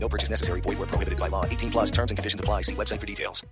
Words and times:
No 0.00 0.08
purchase 0.08 0.30
necessary. 0.30 0.60
Void 0.62 0.78
where 0.78 0.88
prohibited 0.88 1.18
by 1.18 1.28
law. 1.28 1.44
18 1.44 1.70
plus 1.70 1.90
terms 1.90 2.10
and 2.10 2.16
conditions 2.16 2.40
apply. 2.40 2.62
See 2.62 2.74
website 2.74 3.00
for 3.00 3.06
details. 3.06 3.46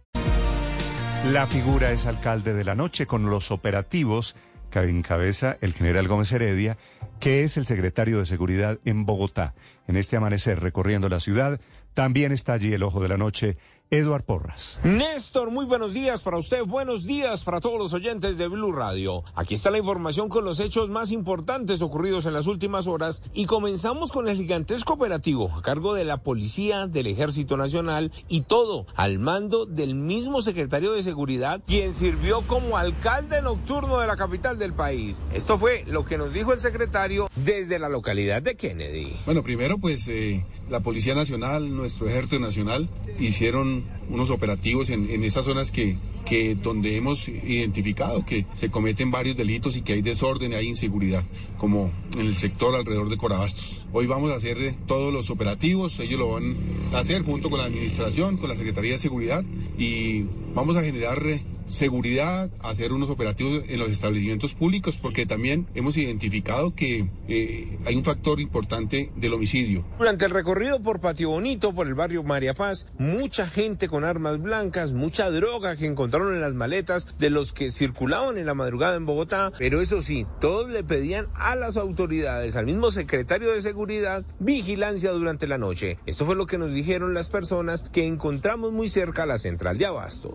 La 1.33 1.49
figura 1.49 1.91
es 1.91 2.07
alcalde 2.07 2.55
de 2.55 2.63
la 2.63 2.77
noche 2.77 3.07
con 3.07 3.29
los 3.29 3.51
operativos 3.51 4.37
que 4.71 4.79
encabeza 4.81 5.57
el 5.61 5.73
general 5.73 6.07
Gómez 6.07 6.31
Heredia, 6.33 6.77
que 7.19 7.43
es 7.43 7.57
el 7.57 7.67
secretario 7.67 8.19
de 8.19 8.27
Seguridad 8.27 8.79
en 8.85 9.07
Bogotá. 9.07 9.55
En 9.89 9.97
este 9.97 10.17
amanecer 10.17 10.61
recorriendo 10.61 11.09
la 11.09 11.21
ciudad, 11.21 11.61
también 11.97 12.31
está 12.31 12.53
allí 12.53 12.75
el 12.75 12.83
ojo 12.83 13.01
de 13.01 13.09
la 13.09 13.17
noche, 13.17 13.57
Eduard 13.91 14.25
Porras. 14.25 14.81
Néstor, 14.83 15.51
muy 15.51 15.65
buenos 15.65 15.95
días 15.95 16.23
para 16.23 16.37
usted, 16.37 16.65
buenos 16.65 17.05
días 17.07 17.45
para 17.45 17.61
todos 17.61 17.79
los 17.79 17.95
oyentes 17.95 18.37
de 18.37 18.49
Blue 18.49 18.73
Radio. 18.73 19.23
Aquí 19.35 19.55
está 19.55 19.71
la 19.71 19.79
información 19.79 20.29
con 20.29 20.45
los 20.45 20.59
hechos 20.59 20.91
más 20.91 21.13
importantes 21.13 21.83
ocurridos 21.83 22.27
en 22.27 22.33
las 22.33 22.49
últimas 22.49 22.87
horas 22.89 23.23
y 23.33 23.47
comenzamos 23.47 24.11
con 24.11 24.29
el 24.29 24.37
gigantesco 24.37 24.95
operativo 24.95 25.53
a 25.57 25.63
cargo 25.63 25.95
de 25.95 26.05
la 26.05 26.19
Policía, 26.19 26.89
del 26.89 27.07
Ejército 27.07 27.57
Nacional 27.57 28.13
y 28.29 28.43
todo 28.43 28.87
al 28.97 29.19
mando 29.19 29.65
del 29.65 29.95
mismo 29.95 30.43
secretario 30.43 30.93
de 30.93 31.03
Seguridad, 31.05 31.63
quien 31.67 31.95
sirvió 31.95 32.43
como 32.43 32.77
alcalde 32.77 33.41
nocturno 33.41 34.01
de 34.01 34.07
la 34.09 34.17
capital 34.17 34.59
del 34.59 34.75
país. 34.75 35.23
Esto 35.33 35.57
fue 35.57 35.85
lo 35.87 36.05
que 36.05 36.19
nos 36.19 36.35
dijo 36.35 36.53
el 36.53 36.61
secretario 36.61 37.31
desde 37.37 37.79
la 37.79 37.89
localidad 37.89 38.43
de 38.43 38.57
Kennedy. 38.57 39.17
Bueno, 39.25 39.45
primero 39.45 39.79
pues 39.79 40.09
eh, 40.09 40.45
la 40.69 40.81
Policía 40.81 41.15
Nacional, 41.15 41.75
nuestro 41.75 42.09
Ejército 42.09 42.39
Nacional 42.39 42.89
hicieron 43.19 43.85
unos 44.11 44.31
operativos 44.31 44.91
en, 44.91 45.11
en 45.11 45.25
esas 45.25 45.45
zonas 45.45 45.71
que, 45.71 45.97
que 46.25 46.55
donde 46.55 46.97
hemos 46.97 47.29
identificado 47.29 48.25
que 48.25 48.47
se 48.55 48.71
cometen 48.71 49.11
varios 49.11 49.37
delitos 49.37 49.77
y 49.77 49.83
que 49.83 49.95
hay 49.95 50.03
desorden 50.03 50.53
y 50.53 50.55
hay 50.57 50.69
inseguridad, 50.69 51.25
como 51.57 51.91
en 52.19 52.27
el 52.27 52.37
sector 52.37 52.75
alrededor 52.75 53.09
de 53.09 53.17
Corabastos. 53.17 53.81
Hoy 53.93 54.07
vamos 54.07 54.33
a 54.33 54.37
hacer 54.37 54.59
eh, 54.59 54.75
todos 54.87 55.13
los 55.13 55.31
operativos, 55.31 55.99
ellos 56.01 56.19
lo 56.19 56.33
van 56.33 56.57
a 56.93 56.99
hacer 56.99 57.23
junto 57.23 57.49
con 57.49 57.59
la 57.59 57.67
Administración, 57.67 58.37
con 58.37 58.49
la 58.49 58.57
Secretaría 58.57 58.93
de 58.93 58.99
Seguridad 58.99 59.45
y 59.79 60.25
vamos 60.55 60.77
a 60.77 60.83
generar 60.83 61.25
eh, 61.27 61.41
seguridad, 61.69 62.51
hacer 62.61 62.93
unos 62.93 63.11
operativos 63.11 63.65
en 63.69 63.79
los 63.79 63.91
establecimientos 63.91 64.55
públicos, 64.55 64.97
porque 65.01 65.27
también 65.27 65.67
hemos 65.75 65.97
identificado 65.97 66.75
que 66.75 67.09
eh, 67.29 67.79
hay 67.85 67.97
un 67.97 68.05
factor 68.05 68.41
importante 68.41 69.13
del 69.17 69.35
homicidio. 69.35 69.85
Durante 69.99 70.25
el 70.25 70.31
recorrido 70.31 70.83
por 70.83 71.01
Patio 71.01 71.31
Bonito, 71.31 71.75
por 71.75 71.87
el 71.87 71.95
barrio 71.95 72.23
María 72.23 72.55
Paz, 72.55 72.87
mucha 72.99 73.47
gente 73.47 73.89
con 73.89 74.05
armas 74.05 74.41
blancas, 74.41 74.93
mucha 74.93 75.31
droga 75.31 75.77
que 75.77 75.87
encontraron 75.87 76.35
en 76.35 76.41
las 76.41 76.55
maletas 76.55 77.19
de 77.19 77.31
los 77.31 77.53
que 77.53 77.73
circulaban 77.73 78.39
en 78.39 78.47
la 78.47 78.55
madrugada 78.55 78.97
en 78.97 79.07
Bogotá, 79.07 79.53
pero 79.59 79.81
eso 79.81 80.03
sí, 80.03 80.27
todos 80.41 80.71
le 80.71 80.85
pedían 80.85 81.27
a 81.35 81.57
las 81.57 81.77
autoridades, 81.77 82.57
al 82.57 82.67
mismo 82.67 82.91
secretario 82.91 83.53
de 83.53 83.63
seguridad, 83.63 84.25
vigilancia 84.39 85.11
durante 85.13 85.47
la 85.47 85.59
noche. 85.59 85.99
Esto 86.07 86.25
fue 86.27 86.37
lo 86.37 86.47
que 86.47 86.59
nos 86.59 86.73
dijeron 86.73 87.15
las 87.15 87.29
personas 87.29 87.83
que 87.83 88.07
encontramos 88.07 88.73
muy 88.73 88.89
cerca 88.89 89.25
a 89.25 89.27
la 89.27 89.39
central 89.39 89.79
de 89.79 89.87
Abasto. 89.87 90.35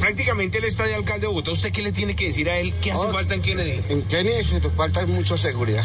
Prácticamente 0.00 0.58
él 0.58 0.64
está 0.64 0.84
de 0.84 0.94
alcalde 0.94 1.22
de 1.22 1.26
Bogotá. 1.28 1.52
¿Usted 1.52 1.70
qué 1.72 1.82
le 1.82 1.92
tiene 1.92 2.16
que 2.16 2.26
decir 2.26 2.48
a 2.48 2.56
él? 2.58 2.74
¿Qué 2.80 2.92
hace 2.92 3.08
falta 3.08 3.34
en 3.34 3.42
Kennedy? 3.42 3.82
En 3.88 4.02
Kennedy 4.02 4.44
falta 4.76 5.04
mucha 5.06 5.36
seguridad. 5.38 5.84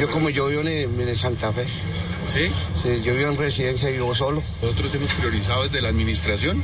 yo 0.00 0.10
como 0.10 0.28
yo 0.28 0.48
vivo 0.48 0.62
en, 0.62 0.68
en 0.68 1.16
Santa 1.16 1.52
Fe. 1.52 1.64
¿Sí? 2.32 2.50
Sí, 2.82 3.02
yo 3.02 3.14
vivo 3.14 3.30
en 3.30 3.36
residencia 3.36 3.88
y 3.90 3.94
vivo 3.94 4.14
solo. 4.14 4.42
Nosotros 4.60 4.94
hemos 4.94 5.12
priorizado 5.14 5.64
desde 5.64 5.80
la 5.80 5.88
administración 5.88 6.62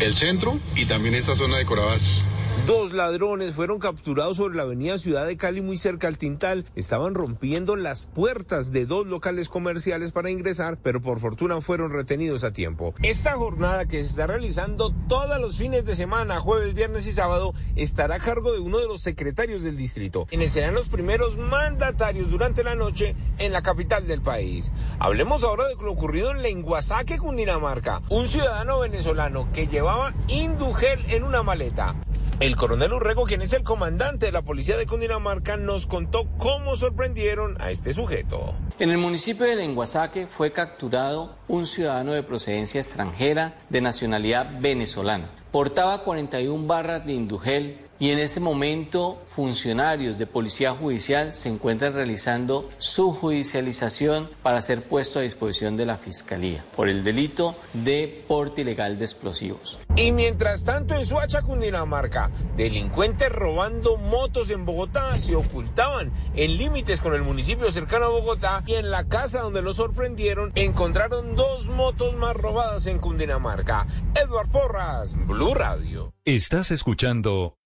el 0.00 0.14
centro 0.14 0.58
y 0.76 0.86
también 0.86 1.14
esta 1.14 1.34
zona 1.34 1.58
de 1.58 1.64
Corabastos. 1.64 2.24
Dos 2.66 2.92
ladrones 2.92 3.54
fueron 3.54 3.80
capturados 3.80 4.36
sobre 4.36 4.56
la 4.56 4.62
avenida 4.62 4.96
Ciudad 4.96 5.26
de 5.26 5.36
Cali, 5.36 5.60
muy 5.60 5.76
cerca 5.76 6.06
al 6.06 6.18
Tintal. 6.18 6.64
Estaban 6.76 7.14
rompiendo 7.14 7.74
las 7.74 8.06
puertas 8.06 8.70
de 8.70 8.86
dos 8.86 9.06
locales 9.06 9.48
comerciales 9.48 10.12
para 10.12 10.30
ingresar, 10.30 10.78
pero 10.80 11.00
por 11.00 11.18
fortuna 11.18 11.60
fueron 11.60 11.92
retenidos 11.92 12.44
a 12.44 12.52
tiempo. 12.52 12.94
Esta 13.02 13.32
jornada 13.32 13.86
que 13.86 14.02
se 14.02 14.10
está 14.10 14.28
realizando 14.28 14.94
todos 15.08 15.40
los 15.40 15.56
fines 15.56 15.84
de 15.84 15.96
semana, 15.96 16.38
jueves, 16.38 16.74
viernes 16.74 17.06
y 17.08 17.12
sábado, 17.12 17.54
estará 17.74 18.16
a 18.16 18.20
cargo 18.20 18.52
de 18.52 18.60
uno 18.60 18.78
de 18.78 18.86
los 18.86 19.00
secretarios 19.02 19.62
del 19.62 19.76
distrito, 19.76 20.26
quienes 20.26 20.52
serán 20.52 20.74
los 20.74 20.88
primeros 20.88 21.36
mandatarios 21.36 22.30
durante 22.30 22.62
la 22.62 22.76
noche 22.76 23.16
en 23.38 23.52
la 23.52 23.62
capital 23.62 24.06
del 24.06 24.22
país. 24.22 24.70
Hablemos 24.98 25.42
ahora 25.42 25.66
de 25.66 25.74
lo 25.74 25.90
ocurrido 25.90 26.30
en 26.30 26.42
Lenguasaque, 26.42 27.18
Cundinamarca. 27.18 28.02
Un 28.10 28.28
ciudadano 28.28 28.80
venezolano 28.80 29.48
que 29.52 29.66
llevaba 29.66 30.14
indugel 30.28 31.04
en 31.08 31.24
una 31.24 31.42
maleta. 31.42 31.96
El 32.40 32.56
coronel 32.56 32.94
Urrego, 32.94 33.26
quien 33.26 33.42
es 33.42 33.52
el 33.52 33.62
comandante 33.62 34.24
de 34.24 34.32
la 34.32 34.40
policía 34.40 34.78
de 34.78 34.86
Cundinamarca, 34.86 35.58
nos 35.58 35.86
contó 35.86 36.26
cómo 36.38 36.74
sorprendieron 36.74 37.60
a 37.60 37.70
este 37.70 37.92
sujeto. 37.92 38.54
En 38.78 38.90
el 38.90 38.96
municipio 38.96 39.44
de 39.44 39.56
Lenguasaque 39.56 40.26
fue 40.26 40.50
capturado 40.50 41.36
un 41.48 41.66
ciudadano 41.66 42.12
de 42.12 42.22
procedencia 42.22 42.80
extranjera 42.80 43.58
de 43.68 43.82
nacionalidad 43.82 44.58
venezolana. 44.58 45.28
Portaba 45.52 46.02
41 46.02 46.66
barras 46.66 47.04
de 47.04 47.12
indugel 47.12 47.89
y 48.00 48.10
en 48.10 48.18
ese 48.18 48.40
momento 48.40 49.22
funcionarios 49.26 50.18
de 50.18 50.26
Policía 50.26 50.72
Judicial 50.72 51.34
se 51.34 51.50
encuentran 51.50 51.92
realizando 51.92 52.68
su 52.78 53.12
judicialización 53.12 54.28
para 54.42 54.62
ser 54.62 54.82
puesto 54.82 55.18
a 55.18 55.22
disposición 55.22 55.76
de 55.76 55.86
la 55.86 55.98
Fiscalía 55.98 56.64
por 56.74 56.88
el 56.88 57.04
delito 57.04 57.54
de 57.74 58.24
porte 58.26 58.62
ilegal 58.62 58.98
de 58.98 59.04
explosivos. 59.04 59.78
Y 59.96 60.12
mientras 60.12 60.64
tanto 60.64 60.94
en 60.94 61.04
Suacha, 61.04 61.42
Cundinamarca, 61.42 62.30
delincuentes 62.56 63.30
robando 63.30 63.98
motos 63.98 64.50
en 64.50 64.64
Bogotá 64.64 65.16
se 65.18 65.36
ocultaban 65.36 66.10
en 66.34 66.56
límites 66.56 67.02
con 67.02 67.14
el 67.14 67.22
municipio 67.22 67.70
cercano 67.70 68.06
a 68.06 68.08
Bogotá 68.08 68.62
y 68.66 68.74
en 68.74 68.90
la 68.90 69.08
casa 69.08 69.42
donde 69.42 69.60
los 69.60 69.76
sorprendieron 69.76 70.52
encontraron 70.54 71.36
dos 71.36 71.68
motos 71.68 72.16
más 72.16 72.34
robadas 72.34 72.86
en 72.86 72.98
Cundinamarca. 72.98 73.86
Edward 74.14 74.48
Porras, 74.48 75.16
Blue 75.26 75.54
Radio. 75.54 76.14
Estás 76.24 76.70
escuchando 76.70 77.56